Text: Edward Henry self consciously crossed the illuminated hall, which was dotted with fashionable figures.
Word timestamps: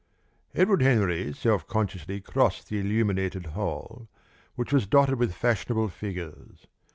Edward 0.55 0.81
Henry 0.81 1.31
self 1.31 1.67
consciously 1.67 2.19
crossed 2.21 2.67
the 2.69 2.79
illuminated 2.79 3.45
hall, 3.53 4.09
which 4.55 4.73
was 4.73 4.87
dotted 4.87 5.19
with 5.19 5.35
fashionable 5.35 5.89
figures. 5.89 6.65